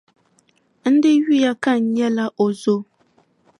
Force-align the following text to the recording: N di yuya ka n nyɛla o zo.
N 0.93 0.95
di 1.01 1.11
yuya 1.23 1.51
ka 1.63 1.73
n 1.79 1.83
nyɛla 1.95 2.25
o 2.43 2.45
zo. 2.61 2.75